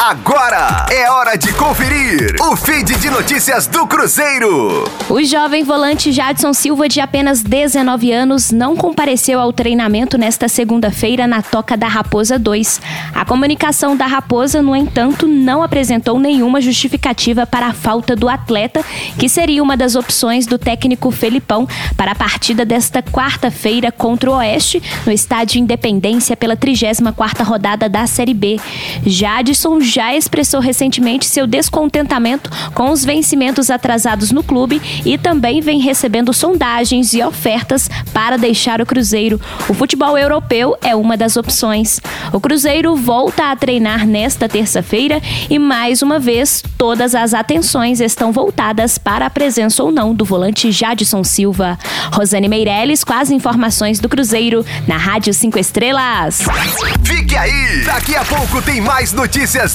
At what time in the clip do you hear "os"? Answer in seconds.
32.90-33.04